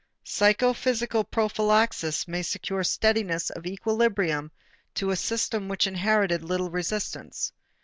Psychophysical 0.23 1.23
prophylaxis 1.25 2.27
may 2.27 2.41
secure 2.41 2.83
steadiness 2.83 3.51
of 3.51 3.67
equilibrium 3.67 4.49
to 4.95 5.11
a 5.11 5.15
system 5.15 5.67
which 5.69 5.85
inherited 5.85 6.41
little 6.41 6.71
resistance. 6.71 7.51